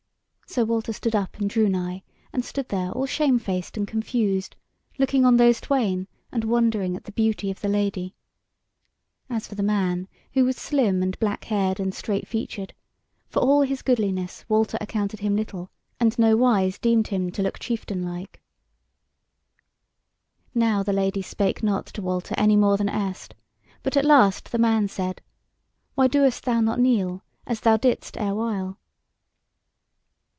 [0.51, 2.03] So Walter stood up and drew nigh,
[2.33, 4.57] and stood there, all shamefaced and confused,
[4.99, 8.15] looking on those twain, and wondering at the beauty of the Lady.
[9.29, 12.73] As for the man, who was slim, and black haired, and straight featured,
[13.29, 15.71] for all his goodliness Walter accounted him little,
[16.01, 18.41] and nowise deemed him to look chieftain like.
[20.53, 23.35] Now the Lady spake not to Walter any more than erst;
[23.83, 25.21] but at last the man said:
[25.95, 28.77] "Why doest thou not kneel as thou didst erewhile?"